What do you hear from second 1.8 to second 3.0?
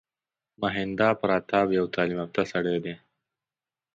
تعلیم یافته سړی دی.